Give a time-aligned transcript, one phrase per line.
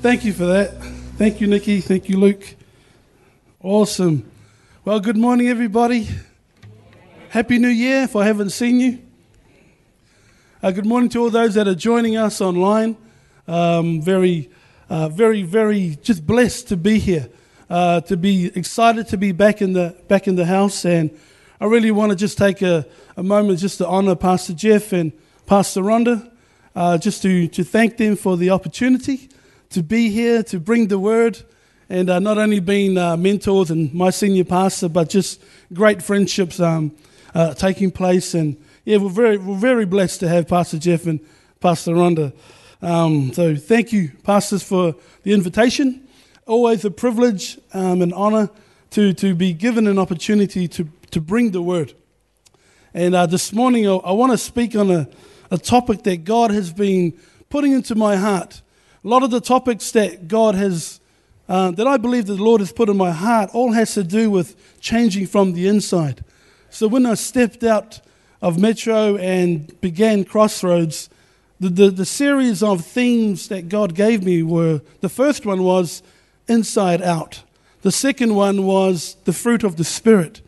[0.03, 0.73] Thank you for that.
[1.17, 1.81] Thank you, Nikki.
[1.81, 2.57] Thank you, Luke.
[3.63, 4.29] Awesome.
[4.85, 6.09] Well, good morning, everybody.
[7.29, 8.99] Happy New Year if I haven't seen you.
[10.61, 12.97] Uh, good morning to all those that are joining us online.
[13.47, 14.51] Um, very
[14.91, 17.29] uh, very, very just blessed to be here,
[17.69, 21.11] uh, to be excited to be back in the back in the house, and
[21.61, 25.13] I really want to just take a, a moment just to honour Pastor Jeff and
[25.47, 26.31] Pastor Rhonda,
[26.75, 29.29] uh, just to to thank them for the opportunity
[29.71, 31.43] to be here to bring the word,
[31.91, 36.61] and uh, not only being uh, mentors and my senior pastor, but just great friendships
[36.61, 36.93] um,
[37.35, 41.21] uh, taking place, and yeah, we're very we're very blessed to have Pastor Jeff and
[41.61, 42.33] Pastor Rhonda.
[42.81, 46.07] Um, so thank you, pastors, for the invitation.
[46.47, 48.51] Always a privilege um, and honor
[48.91, 51.95] to, to be given an opportunity to, to bring the word.
[52.95, 55.09] And uh, this morning, I, I want to speak on a,
[55.51, 57.19] a topic that God has been
[57.51, 58.63] putting into my heart.
[59.05, 61.01] A lot of the topics that God has,
[61.49, 64.31] uh, that I believe the Lord has put in my heart, all has to do
[64.31, 66.25] with changing from the inside.
[66.71, 68.01] So when I stepped out
[68.41, 71.11] of Metro and began Crossroads,
[71.61, 76.03] the, the, the series of themes that God gave me were the first one was
[76.47, 77.43] inside out,
[77.83, 80.41] the second one was the fruit of the Spirit,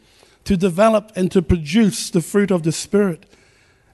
[0.44, 3.26] to develop and to produce the fruit of the Spirit.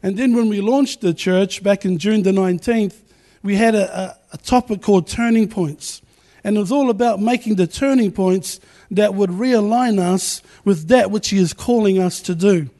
[0.03, 2.95] And then when we launched the church back in June the 19th,
[3.43, 6.03] we had a, a, a topic called Turning Points.
[6.45, 11.11] And it was all about making the turning points that would realign us with that
[11.11, 12.71] which He is calling us to do.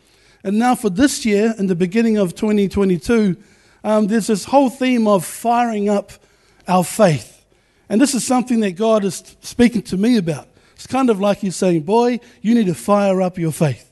[0.45, 3.37] And now, for this year, in the beginning of 2022,
[3.87, 6.11] um, there's this whole theme of firing up
[6.67, 7.45] our faith.
[7.89, 10.49] And this is something that God is speaking to me about.
[10.75, 13.89] It's kind of like He's saying, Boy, you need to fire up your faith.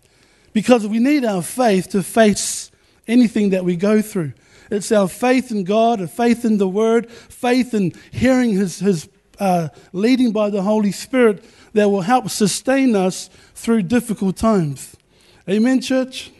[0.52, 2.72] Because we need our faith to face
[3.06, 4.32] anything that we go through.
[4.68, 9.08] It's our faith in God, a faith in the Word, faith in hearing His, his
[9.38, 14.96] uh, leading by the Holy Spirit that will help sustain us through difficult times.
[15.48, 16.32] Amen, church?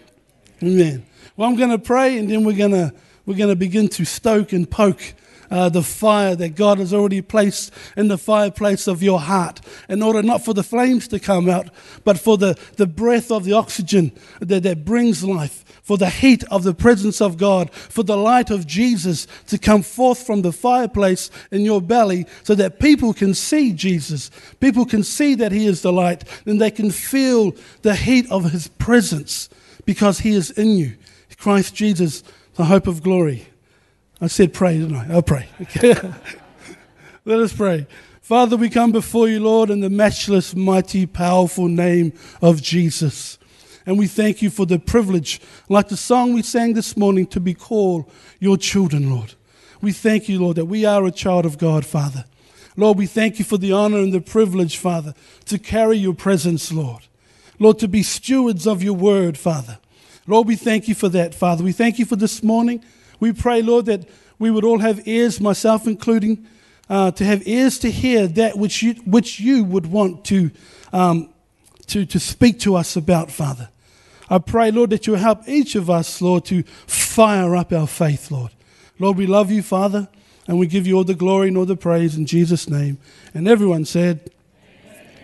[0.61, 1.07] Amen.
[1.37, 2.93] Well, I'm going to pray and then we're going to
[3.27, 5.15] we're going to begin to stoke and poke
[5.51, 10.03] uh, the fire that God has already placed in the fireplace of your heart, in
[10.03, 11.69] order not for the flames to come out,
[12.03, 16.45] but for the, the breath of the oxygen that, that brings life, for the heat
[16.51, 20.53] of the presence of God, for the light of Jesus to come forth from the
[20.53, 24.31] fireplace in your belly so that people can see Jesus.
[24.61, 28.51] People can see that He is the light, and they can feel the heat of
[28.51, 29.49] His presence
[29.85, 30.97] because He is in you.
[31.37, 32.23] Christ Jesus
[32.55, 33.47] the hope of glory.
[34.21, 35.13] I said pray, didn't I?
[35.13, 35.49] I'll pray.
[37.25, 37.87] Let us pray.
[38.21, 43.39] Father, we come before you, Lord, in the matchless, mighty, powerful name of Jesus.
[43.87, 47.41] And we thank you for the privilege, like the song we sang this morning, to
[47.41, 48.11] be called
[48.41, 49.35] your children, Lord.
[49.83, 52.25] We thank you, Lord, that we are a child of God, Father.
[52.77, 55.15] Lord, we thank you for the honor and the privilege, Father,
[55.45, 57.03] to carry your presence, Lord.
[57.59, 59.79] Lord, to be stewards of your word, Father.
[60.27, 61.63] Lord, we thank you for that, Father.
[61.63, 62.83] We thank you for this morning.
[63.21, 64.09] We pray, Lord, that
[64.39, 66.47] we would all have ears, myself including,
[66.89, 70.51] uh, to have ears to hear that which you, which you would want to,
[70.93, 71.29] um,
[71.87, 73.69] to, to speak to us about, Father.
[74.31, 78.31] I pray, Lord, that you help each of us, Lord, to fire up our faith,
[78.31, 78.51] Lord.
[78.99, 80.09] Lord, we love you, Father,
[80.47, 82.99] and we give you all the glory and all the praise in Jesus' name.
[83.35, 84.31] And everyone said,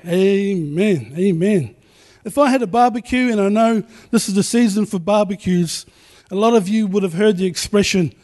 [0.06, 1.12] Amen.
[1.12, 1.14] Amen.
[1.18, 1.76] Amen.
[2.24, 5.86] If I had a barbecue, and I know this is the season for barbecues,
[6.30, 8.14] a lot of you would have heard the expression,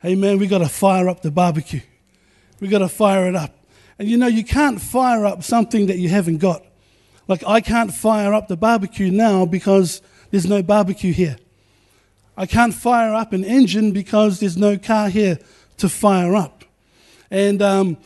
[0.00, 1.80] hey man, we got to fire up the barbecue.
[2.60, 3.54] We got to fire it up.
[3.98, 6.64] And you know, you can't fire up something that you haven't got.
[7.28, 11.38] Like, I can't fire up the barbecue now because there's no barbecue here.
[12.36, 15.38] I can't fire up an engine because there's no car here
[15.78, 16.64] to fire up.
[17.30, 17.96] And um,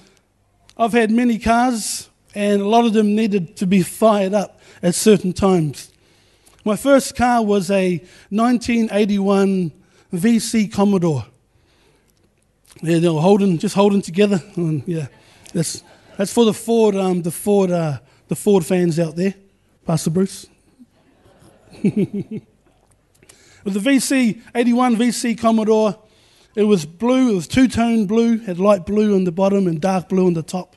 [0.78, 4.94] I've had many cars, and a lot of them needed to be fired up at
[4.94, 5.90] certain times.
[6.64, 7.98] My first car was a
[8.28, 9.72] 1981
[10.12, 11.24] VC Commodore.
[12.82, 14.42] Yeah, they were holding, just holding together.
[14.56, 15.06] Yeah,
[15.52, 15.82] that's,
[16.16, 17.98] that's for the Ford, um, the Ford, uh,
[18.28, 19.34] the Ford fans out there,
[19.86, 20.46] Pastor Bruce.
[21.82, 25.98] With the VC 81 VC Commodore,
[26.54, 27.30] it was blue.
[27.30, 28.38] It was two-tone blue.
[28.38, 30.76] Had light blue on the bottom and dark blue on the top.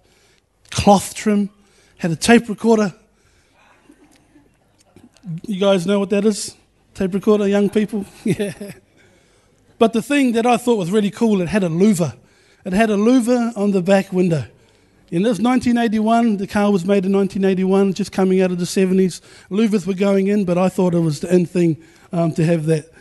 [0.69, 1.49] Cloth trim.
[1.97, 2.93] Had a tape recorder
[5.47, 6.55] you guys know what that is?
[6.93, 8.05] Tape recorder, young people?
[8.23, 8.73] yeah.
[9.79, 12.15] But the thing that I thought was really cool, it had a louver.
[12.65, 14.45] It had a louver on the back window.
[15.11, 19.21] And this 1981, the car was made in 1981, just coming out of the 70s.
[19.51, 21.77] Louvers were going in, but I thought it was the in thing
[22.11, 22.91] um, to have that.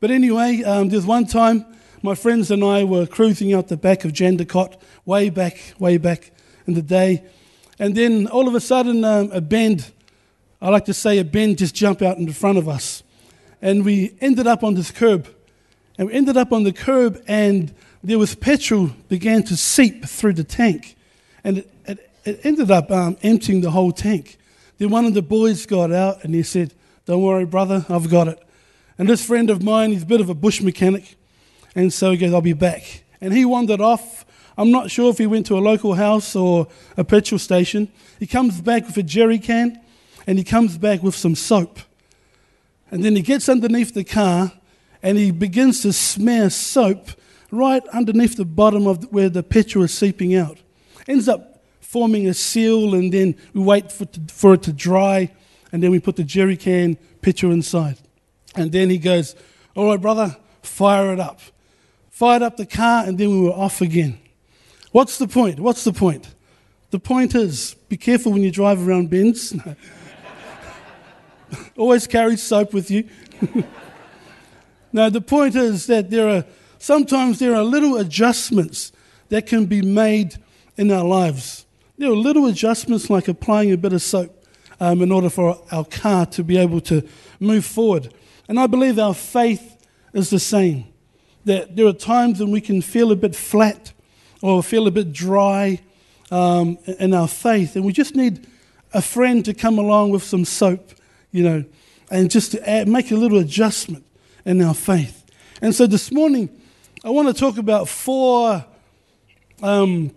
[0.00, 1.64] But anyway, um, there's one time
[2.02, 6.32] my friends and I were cruising out the back of Jandakot, way back, way back
[6.66, 7.22] in the day.
[7.78, 9.92] And then all of a sudden, um, a bend,
[10.62, 13.02] I like to say a bend, just jumped out in front of us.
[13.62, 15.26] And we ended up on this curb.
[15.96, 20.34] And we ended up on the curb, and there was petrol began to seep through
[20.34, 20.96] the tank.
[21.44, 24.38] And it, it, it ended up um, emptying the whole tank.
[24.76, 26.74] Then one of the boys got out and he said,
[27.06, 28.38] Don't worry, brother, I've got it.
[28.98, 31.16] And this friend of mine, he's a bit of a bush mechanic.
[31.74, 33.04] And so he goes, I'll be back.
[33.20, 34.26] And he wandered off.
[34.58, 37.88] I'm not sure if he went to a local house or a petrol station.
[38.18, 39.80] He comes back with a jerry can
[40.26, 41.80] and he comes back with some soap.
[42.90, 44.52] And then he gets underneath the car
[45.02, 47.10] and he begins to smear soap
[47.50, 50.58] right underneath the bottom of where the petrol is seeping out.
[51.08, 55.32] Ends up forming a seal, and then we wait for, for it to dry,
[55.72, 57.96] and then we put the jerry can petrol inside.
[58.54, 59.34] And then he goes,
[59.74, 61.40] All right, brother, fire it up
[62.20, 64.18] fired up the car, and then we were off again.
[64.92, 65.58] What's the point?
[65.58, 66.34] What's the point?
[66.90, 69.56] The point is be careful when you drive around bends.
[71.76, 73.08] Always carry soap with you.
[74.92, 76.44] now, the point is that there are
[76.78, 78.92] sometimes there are little adjustments
[79.28, 80.36] that can be made
[80.76, 81.66] in our lives.
[81.98, 84.44] There are little adjustments like applying a bit of soap
[84.80, 87.06] um, in order for our car to be able to
[87.38, 88.12] move forward.
[88.48, 89.76] And I believe our faith
[90.12, 90.86] is the same
[91.44, 93.92] that there are times when we can feel a bit flat
[94.42, 95.80] or feel a bit dry
[96.30, 98.46] um, in our faith, and we just need
[98.92, 100.92] a friend to come along with some soap,
[101.32, 101.64] you know,
[102.10, 104.04] and just to add, make a little adjustment
[104.44, 105.24] in our faith.
[105.62, 106.48] And so this morning,
[107.04, 108.64] I want to talk about four,
[109.62, 110.10] um,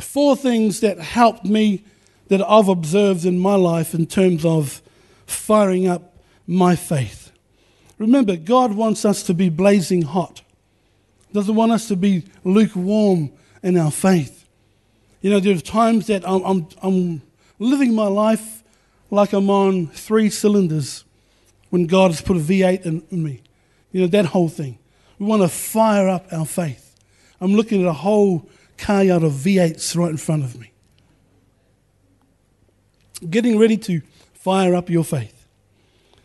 [0.00, 1.84] four things that helped me
[2.28, 4.82] that I've observed in my life in terms of
[5.26, 6.16] firing up
[6.46, 7.32] my faith.
[7.98, 10.42] Remember, God wants us to be blazing hot
[11.36, 13.30] doesn't want us to be lukewarm
[13.62, 14.48] in our faith.
[15.20, 17.22] You know, there's times that I'm, I'm, I'm
[17.58, 18.62] living my life
[19.10, 21.04] like I'm on three cylinders
[21.70, 23.42] when God has put a V8 in, me.
[23.92, 24.78] You know, that whole thing.
[25.18, 26.96] We want to fire up our faith.
[27.40, 30.72] I'm looking at a whole car yard of V8s right in front of me.
[33.28, 34.02] Getting ready to
[34.34, 35.46] fire up your faith.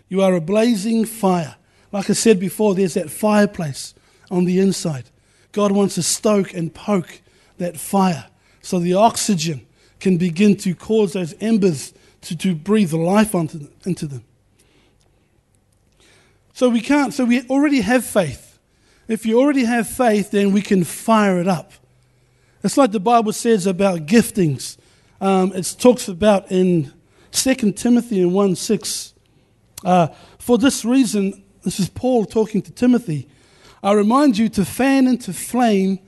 [0.09, 1.55] You are a blazing fire.
[1.91, 3.93] Like I said before, there's that fireplace
[4.29, 5.05] on the inside.
[5.51, 7.21] God wants to stoke and poke
[7.57, 8.27] that fire
[8.61, 9.65] so the oxygen
[9.99, 14.23] can begin to cause those embers to, to breathe life onto them, into them.
[16.53, 18.59] So we can't, so we already have faith.
[19.07, 21.73] If you already have faith, then we can fire it up.
[22.63, 24.77] It's like the Bible says about giftings.
[25.19, 26.93] Um, it talks about in
[27.31, 29.13] 2 Timothy in 1 6.
[29.83, 30.07] Uh,
[30.37, 33.27] for this reason, this is Paul talking to Timothy.
[33.83, 35.99] I remind you to fan into flame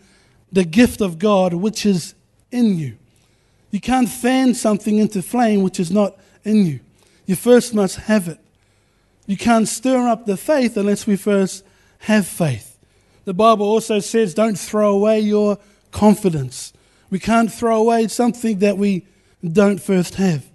[0.52, 2.14] the gift of God which is
[2.52, 2.98] in you.
[3.74, 6.80] You can't fan something into flame which is not in you.
[7.26, 8.38] You first must have it.
[9.26, 11.66] You can't stir up the faith unless we first
[12.02, 12.78] have faith.
[13.26, 15.58] The Bible also says, don't throw away your
[15.90, 16.72] confidence.
[17.10, 19.08] We can't throw away something that we
[19.44, 20.46] don't first have.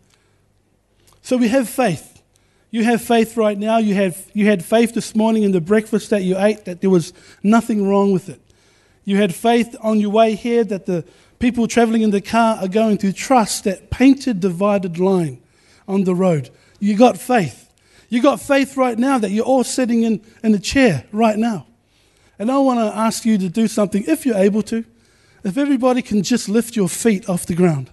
[1.21, 2.23] So we have faith.
[2.71, 3.79] You have faith right now.
[3.79, 6.91] You, have, you had faith this morning in the breakfast that you ate that there
[6.91, 8.41] was nothing wrong with it.
[9.05, 11.05] You had faith on your way here that the
[11.39, 15.41] people traveling in the car are going to trust that painted divided line
[15.87, 16.51] on the road.
[16.81, 17.73] You got faith.
[18.09, 21.67] You got faith right now that you're all sitting in, in a chair right now.
[22.39, 24.85] And I want to ask you to do something, if you're able to.
[25.45, 27.91] If everybody can just lift your feet off the ground.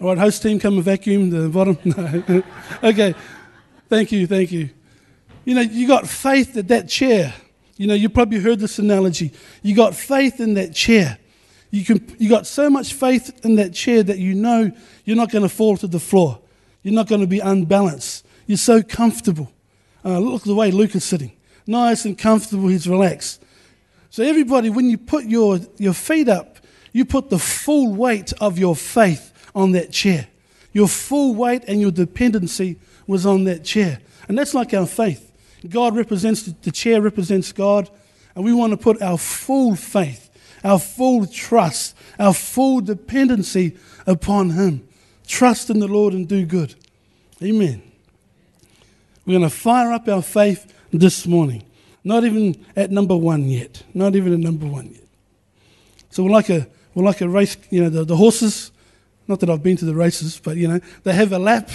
[0.00, 1.78] All right, host team, come and vacuum the bottom.
[1.84, 2.42] No.
[2.82, 3.14] okay,
[3.88, 4.70] thank you, thank you.
[5.44, 7.34] You know, you got faith that that chair.
[7.76, 9.32] You know, you probably heard this analogy.
[9.62, 11.18] You got faith in that chair.
[11.70, 14.72] You, can, you got so much faith in that chair that you know
[15.04, 16.40] you're not going to fall to the floor.
[16.82, 18.26] You're not going to be unbalanced.
[18.46, 19.52] You're so comfortable.
[20.04, 21.32] Uh, look at the way Luke is sitting.
[21.66, 23.42] Nice and comfortable, he's relaxed.
[24.08, 26.56] So, everybody, when you put your, your feet up,
[26.92, 30.26] you put the full weight of your faith on that chair.
[30.72, 34.00] Your full weight and your dependency was on that chair.
[34.28, 35.30] And that's like our faith.
[35.68, 37.90] God represents, the chair represents God,
[38.34, 40.29] and we want to put our full faith,
[40.64, 43.76] our full trust, our full dependency
[44.06, 44.86] upon Him.
[45.26, 46.74] Trust in the Lord and do good.
[47.42, 47.82] Amen.
[49.24, 51.64] We're going to fire up our faith this morning.
[52.02, 53.82] Not even at number one yet.
[53.94, 55.04] Not even at number one yet.
[56.10, 58.72] So we're like a well, like a race, you know, the, the horses.
[59.28, 61.70] Not that I've been to the races, but you know, they have a lap.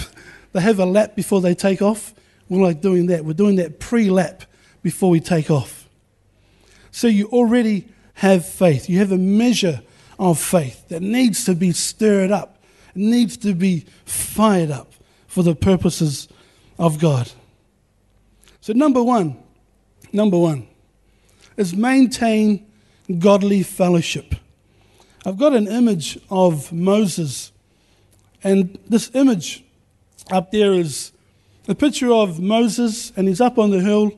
[0.52, 2.14] They have a lap before they take off.
[2.48, 3.24] We're like doing that.
[3.24, 4.42] We're doing that pre-lap
[4.82, 5.88] before we take off.
[6.90, 8.88] So you already have faith.
[8.88, 9.82] You have a measure
[10.18, 12.58] of faith that needs to be stirred up,
[12.94, 14.92] needs to be fired up
[15.26, 16.28] for the purposes
[16.78, 17.30] of God.
[18.60, 19.36] So, number one,
[20.12, 20.66] number one
[21.56, 22.66] is maintain
[23.18, 24.34] godly fellowship.
[25.24, 27.52] I've got an image of Moses,
[28.42, 29.62] and this image
[30.30, 31.12] up there is
[31.68, 34.12] a picture of Moses, and he's up on the hill,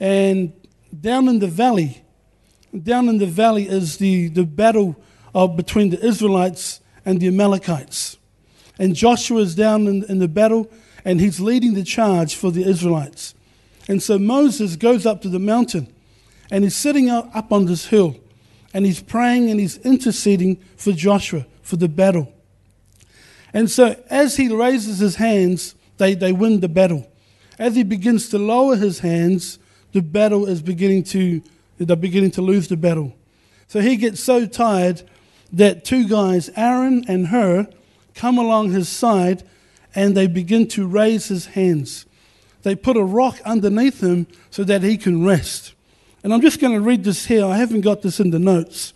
[0.00, 0.52] and
[1.00, 2.03] down in the valley,
[2.82, 4.96] down in the valley is the, the battle
[5.34, 8.16] of, between the Israelites and the Amalekites.
[8.78, 10.70] And Joshua is down in, in the battle,
[11.04, 13.34] and he's leading the charge for the Israelites.
[13.86, 15.92] And so Moses goes up to the mountain,
[16.50, 18.16] and he's sitting up on this hill,
[18.72, 22.32] and he's praying and he's interceding for Joshua for the battle.
[23.52, 27.08] And so as he raises his hands, they, they win the battle.
[27.56, 29.60] As he begins to lower his hands,
[29.92, 31.40] the battle is beginning to,
[31.78, 33.14] they're beginning to lose the battle.
[33.68, 35.02] So he gets so tired
[35.52, 37.68] that two guys, Aaron and Hur,
[38.14, 39.42] come along his side
[39.94, 42.06] and they begin to raise his hands.
[42.62, 45.74] They put a rock underneath him so that he can rest.
[46.22, 47.44] And I'm just going to read this here.
[47.44, 48.94] I haven't got this in the notes.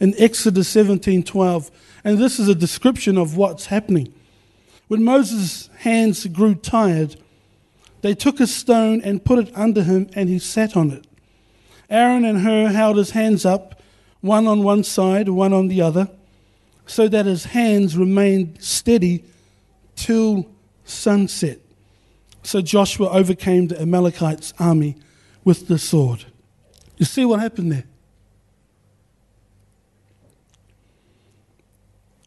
[0.00, 1.70] In Exodus 17:12,
[2.04, 4.12] and this is a description of what's happening.
[4.86, 7.16] When Moses' hands grew tired,
[8.02, 11.07] they took a stone and put it under him, and he sat on it.
[11.90, 13.80] Aaron and Hur held his hands up,
[14.20, 16.08] one on one side, one on the other,
[16.86, 19.24] so that his hands remained steady
[19.96, 20.46] till
[20.84, 21.58] sunset.
[22.42, 24.96] So Joshua overcame the Amalekites' army
[25.44, 26.26] with the sword.
[26.96, 27.84] You see what happened there?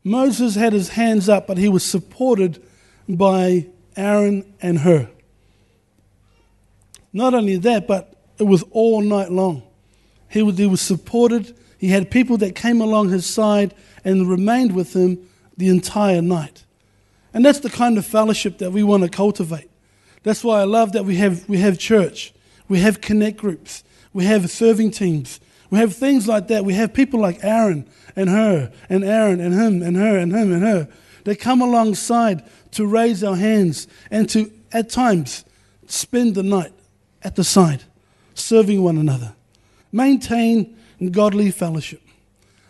[0.03, 2.63] Moses had his hands up, but he was supported
[3.07, 5.09] by Aaron and Hur.
[7.13, 9.63] Not only that, but it was all night long.
[10.27, 11.55] He was, he was supported.
[11.77, 16.65] He had people that came along his side and remained with him the entire night.
[17.33, 19.69] And that's the kind of fellowship that we want to cultivate.
[20.23, 22.33] That's why I love that we have, we have church,
[22.67, 26.65] we have connect groups, we have serving teams, we have things like that.
[26.65, 30.51] We have people like Aaron and her, and Aaron and him, and her, and him,
[30.51, 30.87] and her.
[31.23, 35.45] They come alongside to raise our hands and to, at times,
[35.87, 36.73] spend the night
[37.23, 37.83] at the side,
[38.41, 39.33] serving one another.
[39.91, 40.77] Maintain
[41.11, 42.01] godly fellowship.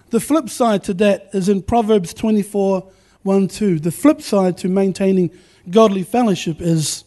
[0.10, 2.90] The flip side to that is in Proverbs 24
[3.24, 3.80] 1 2.
[3.80, 5.32] The flip side to maintaining
[5.70, 7.04] godly fellowship is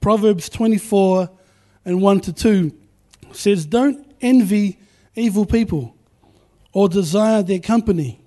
[0.00, 1.30] Proverbs 24
[1.84, 2.72] and 1 to 2
[3.32, 4.78] says, Don't envy
[5.14, 5.94] evil people
[6.72, 8.20] or desire their company,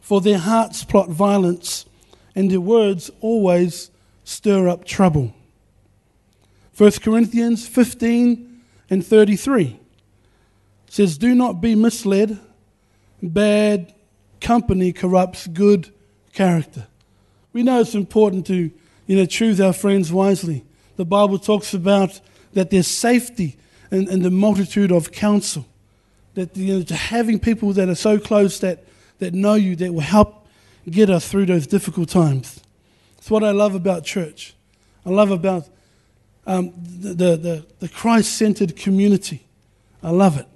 [0.00, 1.86] for their hearts plot violence
[2.34, 3.90] and their words always
[4.24, 5.32] stir up trouble.
[6.76, 8.53] 1 Corinthians 15
[8.90, 9.78] and 33
[10.88, 12.38] says, Do not be misled.
[13.22, 13.94] Bad
[14.40, 15.92] company corrupts good
[16.32, 16.86] character.
[17.52, 18.70] We know it's important to
[19.06, 20.64] you know, choose our friends wisely.
[20.96, 22.20] The Bible talks about
[22.52, 23.56] that there's safety
[23.90, 25.66] in, in the multitude of counsel.
[26.34, 28.84] That you know, having people that are so close that,
[29.18, 30.46] that know you, that will help
[30.88, 32.60] get us through those difficult times.
[33.18, 34.54] It's what I love about church.
[35.06, 35.68] I love about
[36.46, 39.46] um, the, the, the, Christ centered community.
[40.02, 40.46] I love it.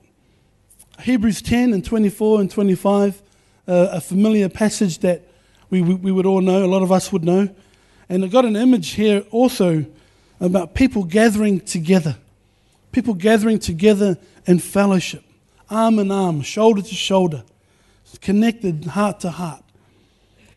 [1.00, 3.22] Hebrews 10 and 24 and 25,
[3.66, 5.22] uh, a familiar passage that
[5.70, 7.48] we, we, we would all know, a lot of us would know.
[8.08, 9.86] And I've got an image here also
[10.40, 12.16] about people gathering together,
[12.92, 15.24] people gathering together in fellowship,
[15.70, 17.44] arm in arm, shoulder to shoulder,
[18.20, 19.62] connected heart to heart.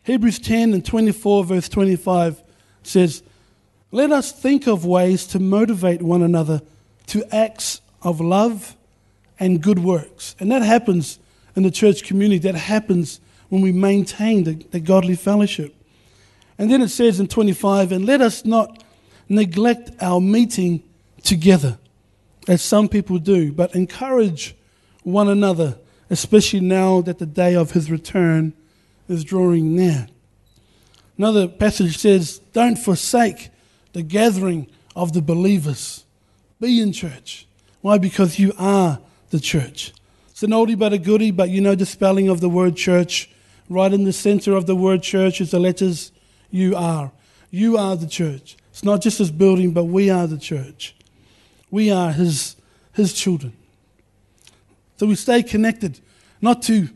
[0.04, 2.42] Hebrews 10 and 24, verse 25
[2.82, 3.22] says,
[3.92, 6.62] let us think of ways to motivate one another
[7.08, 8.74] to acts of love
[9.38, 10.34] and good works.
[10.40, 11.18] And that happens
[11.54, 12.38] in the church community.
[12.38, 13.20] That happens
[13.50, 15.74] when we maintain the, the godly fellowship.
[16.56, 18.82] And then it says in 25, and let us not
[19.28, 20.82] neglect our meeting
[21.22, 21.78] together,
[22.48, 24.56] as some people do, but encourage
[25.02, 28.54] one another, especially now that the day of his return
[29.08, 30.08] is drawing near.
[31.18, 33.50] Another passage says, Don't forsake
[33.92, 36.04] the gathering of the believers.
[36.60, 37.46] Be in church.
[37.80, 37.98] Why?
[37.98, 39.92] Because you are the church.
[40.30, 43.30] It's an oldie but a goodie, but you know the spelling of the word church.
[43.68, 46.12] Right in the center of the word church is the letters
[46.50, 47.10] you are.
[47.50, 48.56] You are the church.
[48.70, 50.94] It's not just this building, but we are the church.
[51.70, 52.56] We are his,
[52.92, 53.54] his children.
[54.96, 56.00] So we stay connected,
[56.40, 56.88] not to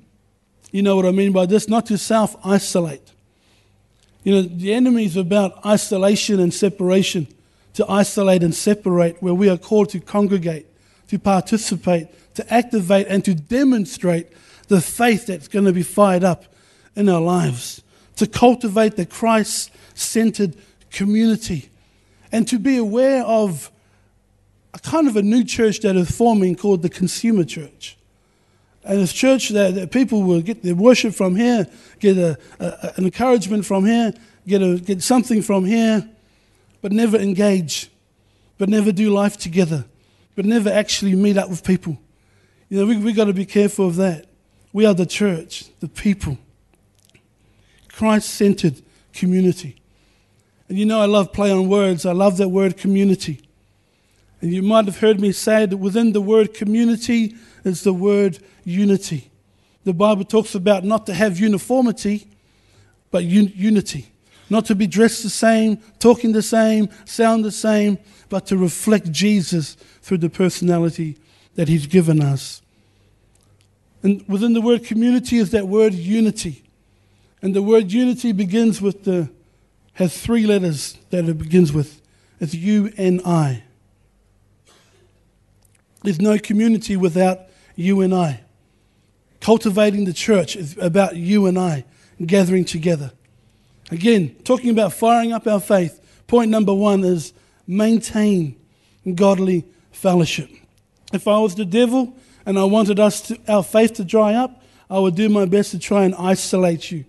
[0.72, 1.68] You know what I mean by this?
[1.68, 3.12] Not to self isolate.
[4.26, 7.28] You know, the enemy is about isolation and separation,
[7.74, 10.66] to isolate and separate, where we are called to congregate,
[11.06, 14.26] to participate, to activate, and to demonstrate
[14.66, 16.44] the faith that's going to be fired up
[16.96, 17.84] in our lives,
[18.16, 20.56] to cultivate the Christ centered
[20.90, 21.68] community,
[22.32, 23.70] and to be aware of
[24.74, 27.95] a kind of a new church that is forming called the consumer church.
[28.86, 31.66] And it's church that, that people will get their worship from here,
[31.98, 34.14] get a, a, an encouragement from here,
[34.46, 36.08] get, a, get something from here,
[36.82, 37.90] but never engage,
[38.58, 39.84] but never do life together,
[40.36, 41.98] but never actually meet up with people.
[42.68, 44.26] You know, we've we got to be careful of that.
[44.72, 46.38] We are the church, the people,
[47.88, 49.80] Christ centered community.
[50.68, 52.06] And you know, I love play on words.
[52.06, 53.45] I love that word community.
[54.52, 57.34] You might have heard me say that within the word community
[57.64, 59.30] is the word unity.
[59.84, 62.28] The Bible talks about not to have uniformity,
[63.10, 64.08] but un- unity.
[64.48, 67.98] Not to be dressed the same, talking the same, sound the same,
[68.28, 71.16] but to reflect Jesus through the personality
[71.54, 72.62] that He's given us.
[74.02, 76.62] And within the word community is that word unity.
[77.42, 79.30] And the word unity begins with the,
[79.94, 82.00] has three letters that it begins with.
[82.40, 83.62] It's U N I.
[86.06, 87.40] There's no community without
[87.74, 88.42] you and I.
[89.40, 91.84] Cultivating the church is about you and I
[92.24, 93.10] gathering together.
[93.90, 97.32] Again, talking about firing up our faith, point number one is
[97.66, 98.54] maintain
[99.16, 100.48] godly fellowship.
[101.12, 102.14] If I was the devil
[102.46, 105.72] and I wanted us to, our faith to dry up, I would do my best
[105.72, 107.04] to try and isolate you.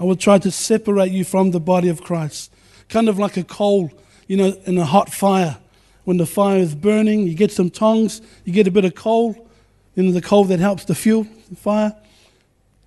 [0.00, 2.50] I would try to separate you from the body of Christ.
[2.88, 3.90] Kind of like a coal,
[4.26, 5.58] you know, in a hot fire
[6.08, 9.46] when the fire is burning, you get some tongs, you get a bit of coal,
[9.94, 11.94] you know, the coal that helps to fuel the fire.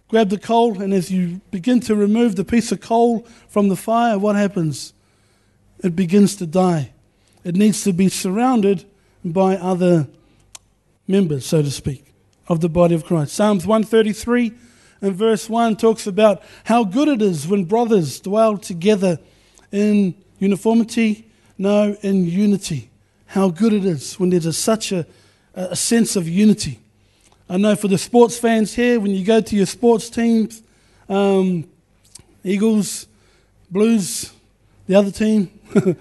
[0.08, 3.76] Grab the coal, and as you begin to remove the piece of coal from the
[3.76, 4.94] fire, what happens?
[5.84, 6.94] It begins to die.
[7.44, 8.86] It needs to be surrounded
[9.24, 10.08] by other
[11.08, 12.16] members, so to speak,
[12.48, 13.36] of the body of Christ.
[13.36, 14.52] Psalms 133
[15.02, 19.20] and verse 1 talks about how good it is when brothers dwell together
[19.72, 21.30] in uniformity,
[21.60, 22.88] no, in unity
[23.32, 25.06] how good it is when there's a, such a,
[25.56, 26.78] a sense of unity.
[27.50, 30.62] I know for the sports fans here, when you go to your sports teams,
[31.08, 31.64] um,
[32.44, 33.08] Eagles,
[33.70, 34.34] Blues,
[34.86, 35.46] the other team,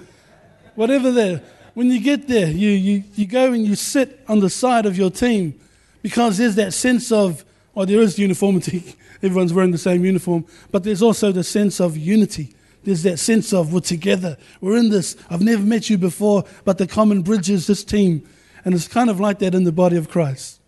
[0.75, 1.40] whatever there,
[1.75, 4.99] when you get there, you, you, you go and you sit on the side of
[4.99, 5.55] your team
[6.03, 7.45] because there's that sense of,
[7.77, 8.97] oh, there is uniformity.
[9.23, 12.57] Everyone's wearing the same uniform, but there's also the sense of unity.
[12.85, 15.16] There's that sense of we're together, we're in this.
[15.29, 18.27] I've never met you before, but the common bridge is this team.
[18.64, 20.61] And it's kind of like that in the body of Christ.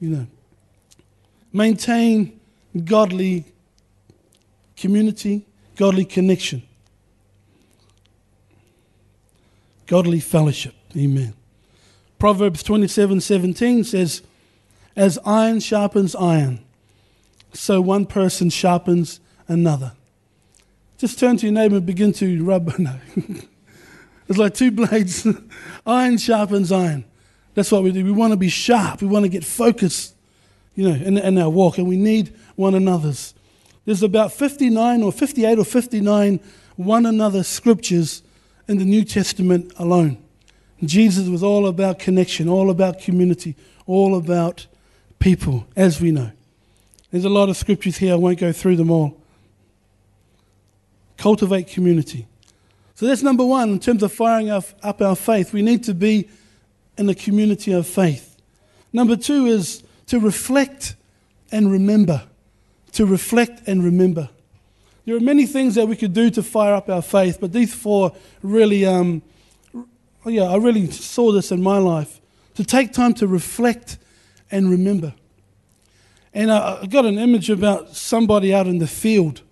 [0.00, 0.26] You know,
[1.52, 2.40] maintain
[2.84, 3.44] godly
[4.76, 6.62] community, godly connection,
[9.86, 10.74] godly fellowship.
[10.96, 11.34] Amen.
[12.18, 14.22] Proverbs 27 17 says,
[14.94, 16.64] As iron sharpens iron,
[17.52, 19.92] so one person sharpens another.
[21.02, 22.72] Just turn to your neighbor and begin to rub.
[22.78, 22.94] No.
[24.28, 25.26] it's like two blades.
[25.86, 27.04] iron sharpens iron.
[27.54, 28.04] That's what we do.
[28.04, 29.02] We want to be sharp.
[29.02, 30.14] We want to get focused,
[30.76, 33.34] you know, in, in our walk, and we need one another's.
[33.84, 36.38] There's about 59 or 58 or 59
[36.76, 38.22] one another scriptures
[38.68, 40.22] in the New Testament alone.
[40.84, 43.56] Jesus was all about connection, all about community,
[43.88, 44.68] all about
[45.18, 46.30] people, as we know.
[47.10, 48.12] There's a lot of scriptures here.
[48.12, 49.20] I won't go through them all.
[51.22, 52.26] Cultivate community.
[52.96, 55.52] So that's number one in terms of firing up our faith.
[55.52, 56.28] We need to be
[56.98, 58.36] in a community of faith.
[58.92, 60.96] Number two is to reflect
[61.52, 62.24] and remember.
[62.94, 64.30] To reflect and remember.
[65.04, 67.72] There are many things that we could do to fire up our faith, but these
[67.72, 68.10] four
[68.42, 69.22] really, um,
[70.26, 72.20] yeah, I really saw this in my life.
[72.56, 73.96] To take time to reflect
[74.50, 75.14] and remember.
[76.34, 79.42] And I got an image about somebody out in the field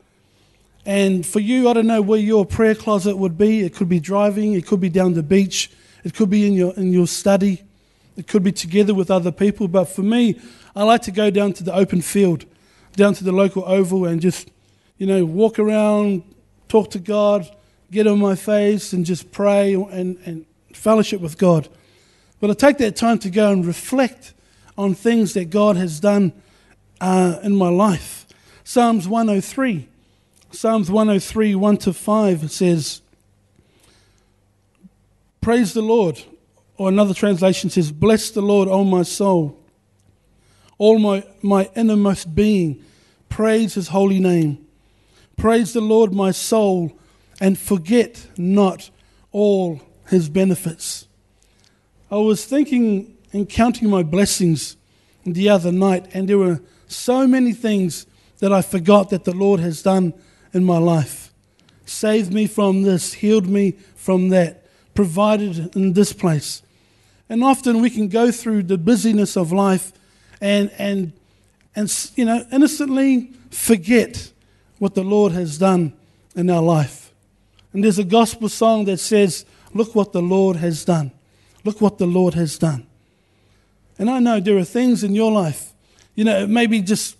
[0.86, 3.60] and for you, I don't know where your prayer closet would be.
[3.60, 5.70] It could be driving, it could be down the beach,
[6.04, 7.62] it could be in your, in your study,
[8.16, 9.68] it could be together with other people.
[9.68, 10.40] But for me,
[10.74, 12.46] I like to go down to the open field,
[12.94, 14.50] down to the local oval, and just,
[14.96, 16.22] you know, walk around,
[16.68, 17.48] talk to God,
[17.90, 21.68] get on my face, and just pray and, and fellowship with God.
[22.40, 24.32] But I take that time to go and reflect
[24.78, 26.32] on things that God has done
[27.02, 28.26] uh, in my life.
[28.64, 29.89] Psalms 103
[30.52, 33.02] Psalms 103, 1 to 5 says,
[35.40, 36.22] Praise the Lord.
[36.76, 39.58] Or another translation says, Bless the Lord, O my soul.
[40.78, 42.82] All my, my innermost being,
[43.28, 44.66] Praise his holy name.
[45.36, 46.92] Praise the Lord, my soul,
[47.40, 48.90] and forget not
[49.30, 51.06] all his benefits.
[52.10, 54.76] I was thinking and counting my blessings
[55.24, 58.06] the other night, and there were so many things
[58.40, 60.12] that I forgot that the Lord has done
[60.52, 61.32] in my life.
[61.86, 66.62] Saved me from this, healed me from that, provided in this place.
[67.28, 69.92] And often we can go through the busyness of life
[70.40, 71.12] and, and,
[71.76, 74.32] and you know, innocently forget
[74.78, 75.92] what the Lord has done
[76.34, 77.12] in our life.
[77.72, 81.12] And there's a gospel song that says, Look what the Lord has done.
[81.64, 82.86] Look what the Lord has done.
[83.98, 85.72] And I know there are things in your life,
[86.14, 87.16] you know, it may be just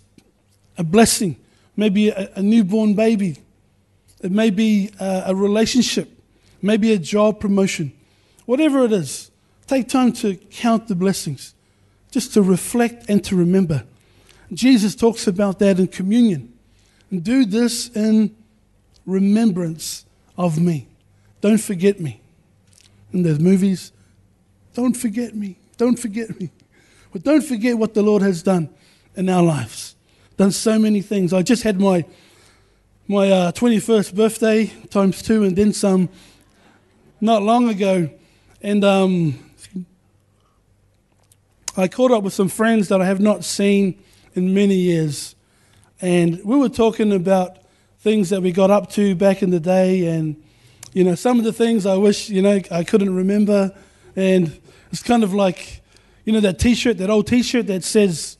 [0.77, 1.37] a blessing,
[1.81, 3.39] maybe a, a newborn baby,
[4.21, 6.07] it may be a, a relationship,
[6.61, 7.91] maybe a job promotion,
[8.45, 9.31] whatever it is.
[9.65, 11.55] Take time to count the blessings,
[12.11, 13.83] just to reflect and to remember.
[14.53, 16.53] Jesus talks about that in communion.
[17.11, 18.35] Do this in
[19.07, 20.05] remembrance
[20.37, 20.87] of me.
[21.41, 22.21] Don't forget me.
[23.11, 23.91] In those movies,
[24.75, 25.57] don't forget me.
[25.77, 26.51] Don't forget me.
[27.11, 28.69] But don't forget what the Lord has done
[29.15, 29.90] in our lives.
[30.41, 31.33] Done so many things.
[31.33, 32.03] I just had my
[33.07, 36.09] my uh, 21st birthday times two and then some
[37.19, 38.09] not long ago.
[38.63, 39.37] And um,
[41.77, 45.35] I caught up with some friends that I have not seen in many years.
[46.01, 47.59] And we were talking about
[47.99, 50.41] things that we got up to back in the day and,
[50.91, 53.77] you know, some of the things I wish, you know, I couldn't remember.
[54.15, 54.59] And
[54.91, 55.83] it's kind of like,
[56.25, 58.37] you know, that t shirt, that old t shirt that says,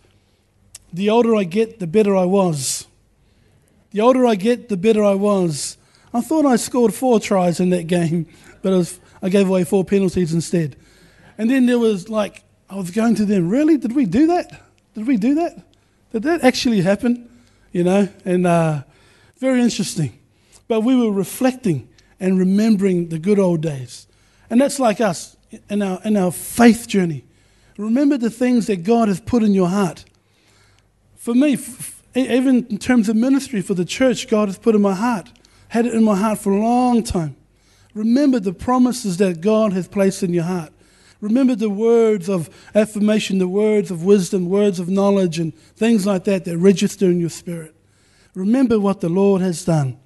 [0.93, 2.87] the older I get, the better I was.
[3.91, 5.77] The older I get, the better I was.
[6.13, 8.27] I thought I scored four tries in that game,
[8.61, 10.75] but was, I gave away four penalties instead.
[11.37, 13.77] And then there was like, I was going to them, really?
[13.77, 14.61] Did we do that?
[14.93, 15.61] Did we do that?
[16.11, 17.29] Did that actually happen?
[17.71, 18.83] You know, and uh,
[19.37, 20.17] very interesting.
[20.67, 24.07] But we were reflecting and remembering the good old days.
[24.49, 25.35] And that's like us
[25.69, 27.25] in our, in our faith journey.
[27.77, 30.05] Remember the things that God has put in your heart.
[31.21, 31.55] For me,
[32.15, 35.29] even in terms of ministry for the church, God has put in my heart,
[35.67, 37.35] had it in my heart for a long time.
[37.93, 40.73] Remember the promises that God has placed in your heart.
[41.19, 46.23] Remember the words of affirmation, the words of wisdom, words of knowledge, and things like
[46.23, 47.75] that that register in your spirit.
[48.33, 49.99] Remember what the Lord has done.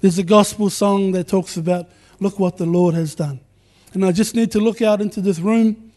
[0.00, 3.38] There's a gospel song that talks about, look what the Lord has done.
[3.94, 5.92] And I just need to look out into this room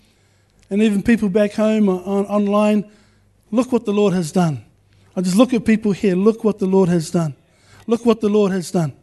[0.70, 2.86] and even people back home uh, on, online,
[3.52, 4.64] look what the Lord has done.
[5.16, 7.36] I just look at people here, look what the Lord has done.
[7.88, 8.94] Look what the Lord has done.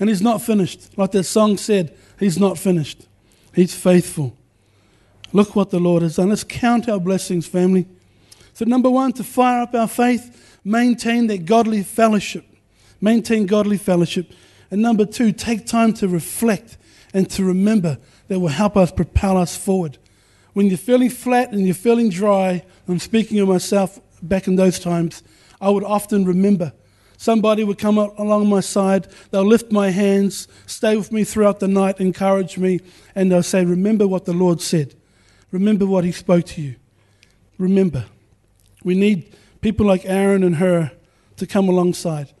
[0.00, 0.98] And He's not finished.
[0.98, 3.06] Like that song said, He's not finished.
[3.54, 4.36] He's faithful.
[5.32, 6.30] Look what the Lord has done.
[6.30, 7.86] Let's count our blessings, family.
[8.54, 12.44] So, number one, to fire up our faith, maintain that godly fellowship.
[13.00, 14.32] Maintain godly fellowship.
[14.70, 16.76] And number two, take time to reflect
[17.14, 19.98] and to remember that will help us propel us forward.
[20.54, 24.78] When you're feeling flat and you're feeling dry, I'm speaking of myself back in those
[24.78, 25.22] times,
[25.60, 26.72] I would often remember.
[27.16, 31.60] Somebody would come up along my side, they'll lift my hands, stay with me throughout
[31.60, 32.80] the night, encourage me,
[33.14, 34.94] and they'll say, Remember what the Lord said.
[35.50, 36.76] Remember what he spoke to you.
[37.58, 38.06] Remember.
[38.84, 40.92] We need people like Aaron and Hur
[41.36, 42.32] to come alongside,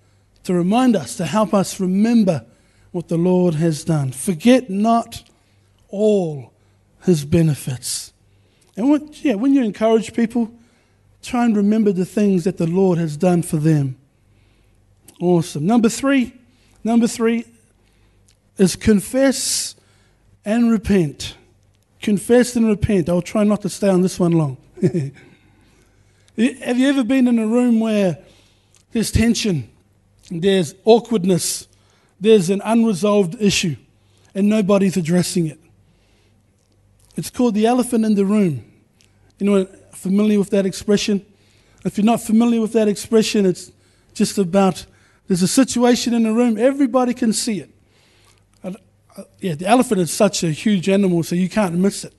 [0.44, 2.46] to remind us, to help us remember
[2.92, 4.12] what the Lord has done.
[4.12, 5.24] Forget not
[5.88, 6.52] all
[7.04, 8.12] his benefits.
[8.78, 10.52] And when, yeah, when you encourage people,
[11.20, 13.96] try and remember the things that the Lord has done for them.
[15.20, 15.66] Awesome.
[15.66, 16.32] Number three,
[16.84, 17.44] number three
[18.56, 19.74] is confess
[20.44, 21.34] and repent.
[22.00, 23.08] Confess and repent.
[23.08, 24.56] I'll try not to stay on this one long.
[26.36, 28.18] Have you ever been in a room where
[28.92, 29.68] there's tension,
[30.30, 31.66] there's awkwardness,
[32.20, 33.74] there's an unresolved issue,
[34.36, 35.58] and nobody's addressing it?
[37.16, 38.67] It's called the elephant in the room.
[39.38, 41.24] You know, familiar with that expression?
[41.84, 43.70] If you're not familiar with that expression, it's
[44.14, 44.86] just about
[45.28, 47.70] there's a situation in the room, everybody can see it
[49.18, 52.14] uh, yeah, the elephant is such a huge animal, so you can't miss it.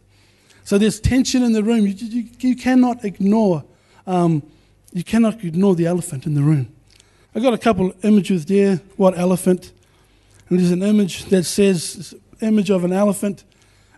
[0.65, 1.87] So there's tension in the room.
[1.87, 3.63] You, you, you cannot ignore,
[4.05, 4.43] um,
[4.91, 6.67] you cannot ignore the elephant in the room.
[7.33, 8.81] I've got a couple of images there.
[8.97, 9.71] What elephant?
[10.49, 13.45] And there's an image that says, image of an elephant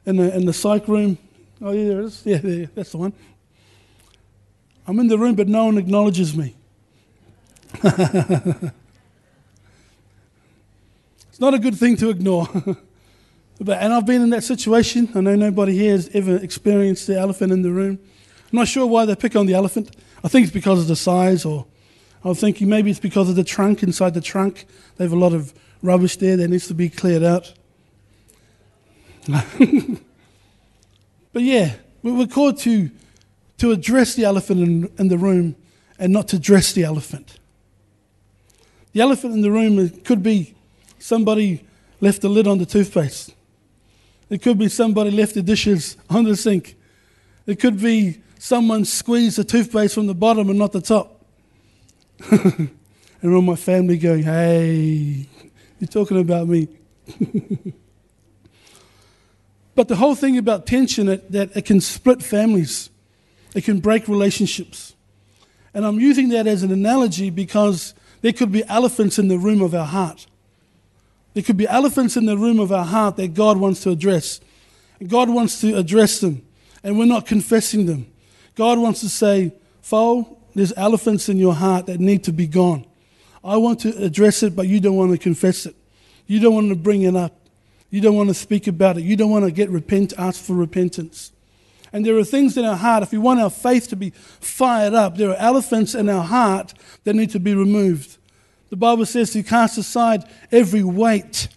[0.05, 1.17] in the, in the psych room.
[1.61, 2.25] Oh, yeah, there is.
[2.25, 3.13] Yeah, there, that's the one.
[4.87, 6.55] I'm in the room, but no one acknowledges me.
[7.83, 8.73] it's
[11.39, 12.47] not a good thing to ignore.
[13.63, 15.09] But, and I've been in that situation.
[15.13, 17.99] I know nobody here has ever experienced the elephant in the room.
[18.51, 19.95] I'm not sure why they pick on the elephant.
[20.23, 21.67] I think it's because of the size or
[22.25, 24.65] I was thinking maybe it's because of the trunk, inside the trunk.
[24.97, 27.53] They have a lot of rubbish there that needs to be cleared out.
[31.33, 32.89] but yeah, we were called to,
[33.57, 35.55] to address the elephant in, in the room
[35.99, 37.37] and not to dress the elephant.
[38.93, 40.55] The elephant in the room could be
[40.99, 41.65] somebody
[42.01, 43.33] left the lid on the toothpaste.
[44.29, 46.75] It could be somebody left the dishes on the sink.
[47.45, 51.23] It could be someone squeezed the toothpaste from the bottom and not the top.
[52.31, 52.69] and
[53.23, 55.27] all my family going, hey,
[55.79, 56.67] you're talking about me.
[59.81, 62.91] but the whole thing about tension, that, that it can split families,
[63.55, 64.93] it can break relationships.
[65.73, 69.59] And I'm using that as an analogy because there could be elephants in the room
[69.59, 70.27] of our heart.
[71.33, 74.39] There could be elephants in the room of our heart that God wants to address.
[75.07, 76.45] God wants to address them,
[76.83, 78.05] and we're not confessing them.
[78.53, 82.85] God wants to say, Fau, there's elephants in your heart that need to be gone.
[83.43, 85.75] I want to address it, but you don't want to confess it.
[86.27, 87.40] You don't want to bring it up.
[87.91, 89.03] You don't want to speak about it.
[89.03, 91.31] You don't want to get repent, ask for repentance.
[91.93, 94.93] And there are things in our heart, if we want our faith to be fired
[94.93, 96.73] up, there are elephants in our heart
[97.03, 98.17] that need to be removed.
[98.69, 101.49] The Bible says to cast aside every weight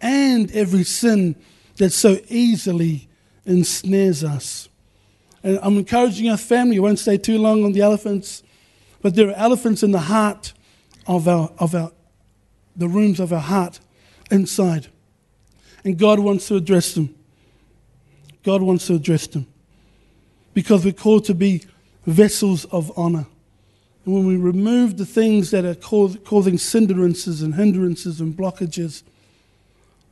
[0.00, 1.36] and every sin
[1.76, 3.08] that so easily
[3.46, 4.68] ensnares us.
[5.44, 8.42] And I'm encouraging our family, I won't stay too long on the elephants,
[9.00, 10.52] but there are elephants in the heart
[11.06, 11.92] of our, of our
[12.76, 13.80] the rooms of our heart
[14.30, 14.88] inside.
[15.84, 17.14] And God wants to address them.
[18.42, 19.46] God wants to address them.
[20.54, 21.64] Because we're called to be
[22.06, 23.26] vessels of honor.
[24.04, 29.02] And when we remove the things that are causing hindrances and hindrances and blockages,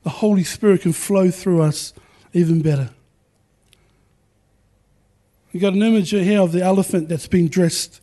[0.02, 1.92] the Holy Spirit can flow through us
[2.32, 2.90] even better.
[5.50, 8.02] You've got an image here of the elephant that's been dressed,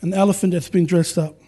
[0.00, 1.41] an elephant that's been dressed up.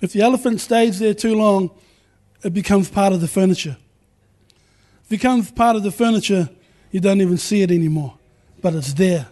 [0.00, 1.70] If the elephant stays there too long,
[2.42, 3.76] it becomes part of the furniture.
[5.04, 6.48] It becomes part of the furniture,
[6.90, 8.14] you don't even see it anymore,
[8.62, 9.28] but it's there.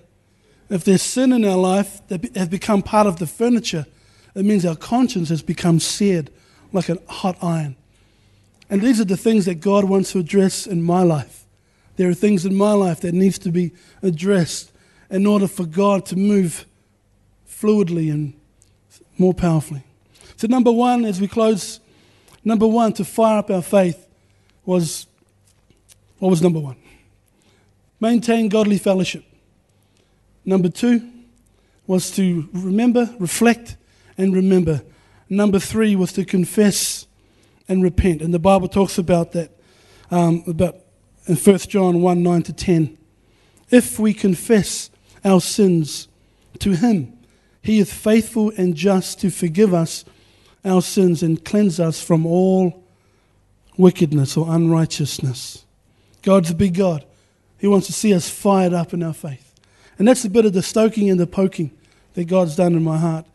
[0.68, 3.86] If there's sin in our life that has become part of the furniture,
[4.34, 6.30] it means our conscience has become seared
[6.72, 7.76] like a hot iron.
[8.68, 11.46] And these are the things that God wants to address in my life.
[11.96, 14.70] There are things in my life that needs to be addressed
[15.10, 16.66] in order for God to move
[17.48, 18.34] fluidly and
[19.16, 19.82] more powerfully.
[20.38, 21.80] So number one, as we close,
[22.44, 24.06] number one to fire up our faith
[24.64, 25.08] was
[26.20, 26.76] what was number one?
[27.98, 29.24] Maintain godly fellowship.
[30.44, 31.10] Number two
[31.88, 33.76] was to remember, reflect,
[34.16, 34.82] and remember.
[35.28, 37.08] Number three was to confess
[37.68, 38.22] and repent.
[38.22, 39.50] And the Bible talks about that
[40.08, 40.76] um, about
[41.26, 42.96] in 1 John 1 9 to 10.
[43.70, 44.88] If we confess
[45.24, 46.06] our sins
[46.60, 47.18] to Him,
[47.60, 50.04] He is faithful and just to forgive us
[50.64, 52.84] our sins and cleanse us from all
[53.76, 55.64] wickedness or unrighteousness.
[56.22, 57.04] God's a big God.
[57.58, 59.54] He wants to see us fired up in our faith.
[59.98, 61.70] And that's a bit of the stoking and the poking
[62.14, 63.26] that God's done in my heart.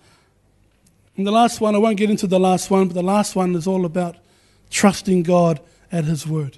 [1.15, 3.55] And the last one, I won't get into the last one, but the last one
[3.55, 4.15] is all about
[4.69, 5.59] trusting God
[5.91, 6.57] at His word.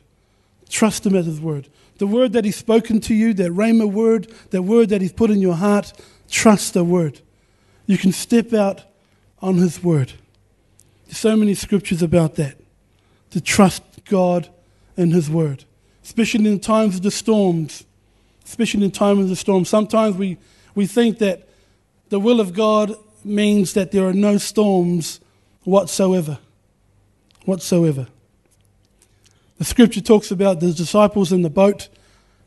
[0.69, 1.67] Trust Him at His word.
[1.97, 5.30] The word that He's spoken to you, that Rhema word, that word that He's put
[5.30, 5.93] in your heart,
[6.30, 7.21] trust the word.
[7.86, 8.84] You can step out
[9.41, 10.13] on His word.
[11.06, 12.58] There's so many scriptures about that.
[13.32, 14.50] To trust God
[14.96, 15.65] and His word,
[16.04, 17.84] especially in times of the storms.
[18.46, 19.65] Especially in times of the storm.
[19.65, 20.38] Sometimes we,
[20.76, 21.48] we think that
[22.10, 25.20] the will of God means that there are no storms
[25.63, 26.38] whatsoever.
[27.46, 28.08] Whatsoever.
[29.58, 31.89] The scripture talks about the disciples in the boat.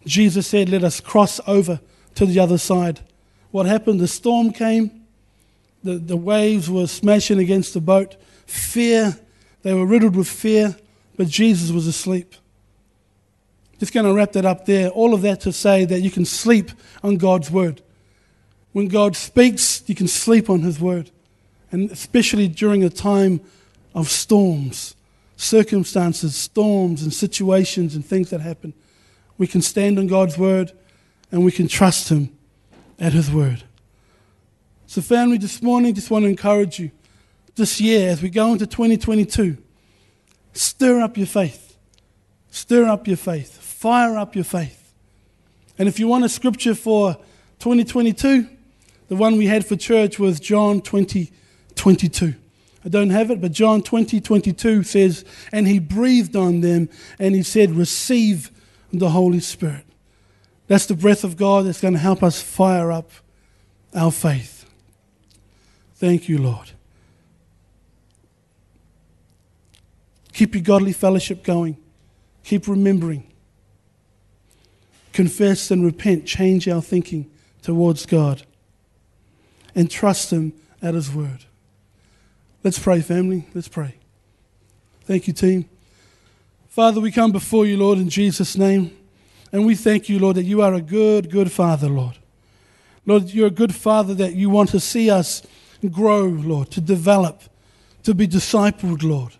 [0.07, 1.81] Jesus said, Let us cross over
[2.15, 3.01] to the other side.
[3.51, 4.01] What happened?
[4.01, 5.07] The storm came,
[5.83, 8.17] the, the waves were smashing against the boat.
[8.49, 9.15] Fear,
[9.63, 10.75] they were riddled with fear,
[11.19, 12.35] but Jesus was asleep.
[13.79, 14.89] Just going to wrap that up there.
[14.89, 16.71] All of that to say that you can sleep
[17.03, 17.83] on God's word.
[18.73, 21.11] When God speaks, you can sleep on His word.
[21.71, 23.43] And especially during a time
[23.95, 24.97] of storms,
[25.37, 28.73] circumstances, storms, and situations and things that happen,
[29.37, 30.73] we can stand on God's word
[31.31, 32.31] and we can trust Him
[32.99, 33.63] at His word.
[34.87, 36.91] So, family, this morning, just want to encourage you
[37.59, 39.59] this year as we go into 2022,
[40.55, 41.77] stir up your faith.
[42.51, 43.53] Stir up your faith.
[43.53, 44.95] Fire up your faith.
[45.79, 47.15] And if you want a scripture for
[47.59, 48.49] 2022,
[49.09, 51.31] the one we had for church was John 20,
[51.75, 52.35] 22.
[52.85, 57.35] I don't have it, but John 20, 22 says, And he breathed on them and
[57.35, 58.51] he said, Receive
[58.93, 59.85] the Holy Spirit.
[60.69, 63.11] That's the breath of God that's going to help us fire up
[63.95, 64.67] our faith.
[65.95, 66.73] Thank you, Lord.
[70.39, 71.77] Keep your godly fellowship going.
[72.45, 73.27] Keep remembering.
[75.13, 76.27] Confess and repent.
[76.27, 77.29] Change our thinking
[77.61, 78.45] towards God.
[79.75, 81.47] And trust Him at His word.
[82.63, 83.49] Let's pray, family.
[83.53, 83.97] Let's pray.
[85.07, 85.69] Thank you, team.
[86.69, 88.97] Father, we come before you, Lord, in Jesus' name.
[89.51, 92.17] And we thank you, Lord, that you are a good, good Father, Lord.
[93.05, 95.43] Lord, you're a good Father that you want to see us
[95.91, 97.43] grow, Lord, to develop,
[98.05, 99.33] to be discipled, Lord,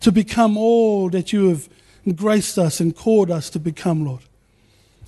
[0.00, 1.68] to become all that you have
[2.16, 4.22] graced us and called us to become, Lord.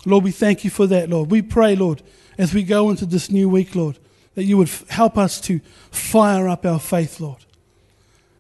[0.05, 1.31] Lord, we thank you for that, Lord.
[1.31, 2.03] We pray, Lord,
[2.39, 3.99] as we go into this new week, Lord,
[4.35, 7.45] that you would help us to fire up our faith, Lord.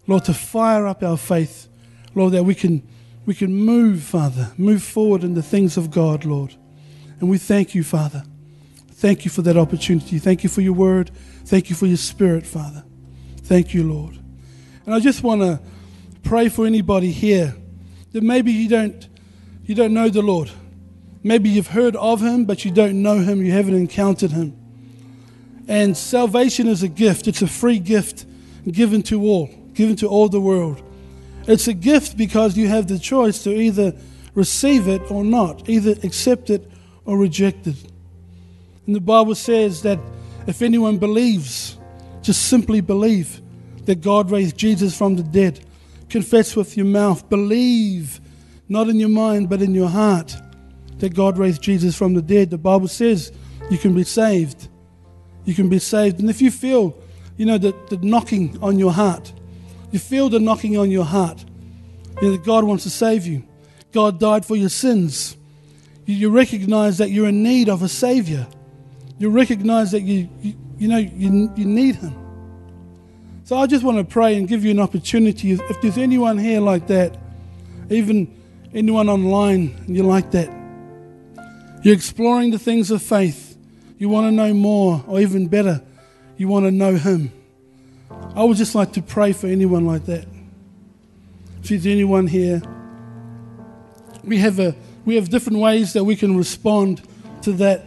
[0.06, 1.68] Lord, to fire up our faith,
[2.14, 2.86] Lord, that we can,
[3.26, 6.54] we can move, Father, move forward in the things of God, Lord.
[7.20, 8.24] And we thank you, Father.
[8.90, 10.18] Thank you for that opportunity.
[10.18, 11.10] Thank you for your word.
[11.44, 12.84] Thank you for your spirit, Father.
[13.42, 14.18] Thank you, Lord.
[14.86, 15.60] And I just want to
[16.22, 17.54] pray for anybody here
[18.12, 19.08] that maybe you don't,
[19.64, 20.50] you don't know the Lord.
[21.22, 24.56] Maybe you've heard of him, but you don't know him, you haven't encountered him.
[25.68, 28.26] And salvation is a gift, it's a free gift
[28.70, 30.82] given to all, given to all the world.
[31.46, 33.94] It's a gift because you have the choice to either
[34.34, 36.70] receive it or not, either accept it
[37.04, 37.76] or reject it.
[38.86, 39.98] And the Bible says that
[40.46, 41.76] if anyone believes,
[42.22, 43.40] just simply believe
[43.84, 45.64] that God raised Jesus from the dead.
[46.12, 48.20] Confess with your mouth, believe,
[48.68, 50.36] not in your mind, but in your heart,
[50.98, 52.50] that God raised Jesus from the dead.
[52.50, 53.32] The Bible says
[53.70, 54.68] you can be saved.
[55.44, 56.20] You can be saved.
[56.20, 56.96] And if you feel,
[57.36, 59.32] you know, the, the knocking on your heart,
[59.90, 61.44] you feel the knocking on your heart,
[62.20, 63.42] you know, that God wants to save you.
[63.90, 65.36] God died for your sins.
[66.06, 68.46] You, you recognize that you're in need of a Savior
[69.22, 72.12] you recognize that you, you, you know, you, you need Him.
[73.44, 75.52] So I just want to pray and give you an opportunity.
[75.52, 77.18] If there's anyone here like that,
[77.90, 78.40] even
[78.72, 80.48] anyone online, and you're like that,
[81.82, 83.58] you're exploring the things of faith,
[83.98, 85.82] you want to know more, or even better,
[86.36, 87.32] you want to know Him.
[88.36, 90.26] I would just like to pray for anyone like that.
[91.62, 92.62] If there's anyone here,
[94.22, 97.02] we have, a, we have different ways that we can respond
[97.42, 97.84] to that.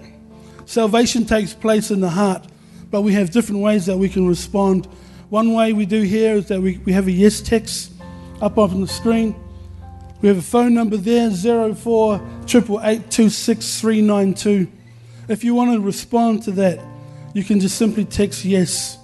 [0.65, 2.46] Salvation takes place in the heart,
[2.91, 4.88] but we have different ways that we can respond.
[5.30, 7.92] One way we do here is that we, we have a yes text
[8.42, 9.36] up on the screen.
[10.22, 12.22] We have a phone number there, 04
[15.28, 16.80] If you want to respond to that,
[17.34, 18.98] you can just simply text yes,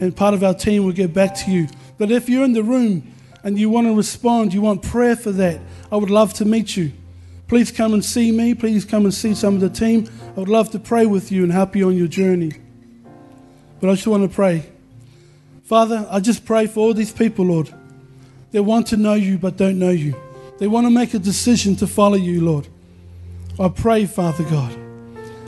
[0.00, 1.68] and part of our team will get back to you.
[1.96, 3.12] But if you're in the room
[3.44, 5.60] and you want to respond, you want prayer for that,
[5.92, 6.92] I would love to meet you.
[7.48, 8.54] Please come and see me.
[8.54, 10.08] Please come and see some of the team.
[10.36, 12.52] I would love to pray with you and help you on your journey.
[13.80, 14.70] But I just want to pray.
[15.70, 17.72] Father, I just pray for all these people, Lord.
[18.50, 20.16] They want to know you but don't know you.
[20.58, 22.66] They want to make a decision to follow you, Lord.
[23.56, 24.76] I pray, Father God.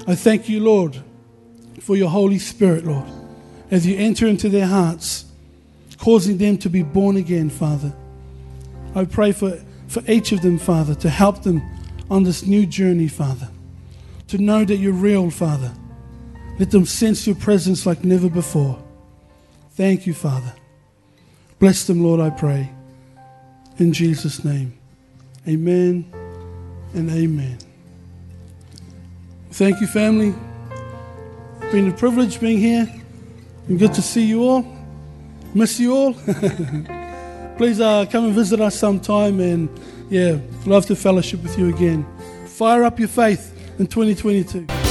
[0.06, 0.96] I thank you, Lord,
[1.80, 3.04] for your Holy Spirit, Lord,
[3.72, 5.24] as you enter into their hearts,
[5.98, 7.92] causing them to be born again, Father.
[8.94, 11.61] I pray for, for each of them, Father, to help them
[12.08, 13.48] on this new journey, Father.
[14.28, 15.72] To know that you're real, Father.
[16.61, 18.80] Let them sense your presence like never before.
[19.74, 20.52] Thank you, Father.
[21.58, 22.70] Bless them, Lord, I pray.
[23.78, 24.78] In Jesus' name.
[25.48, 26.04] Amen
[26.94, 27.58] and amen.
[29.50, 30.35] Thank you, family.
[31.61, 32.87] It's been a privilege being here
[33.68, 34.66] and good to see you all.
[35.54, 36.14] Miss you all.
[37.56, 39.68] Please uh, come and visit us sometime and
[40.11, 42.06] yeah, love to fellowship with you again.
[42.46, 44.82] Fire up your faith in 2022.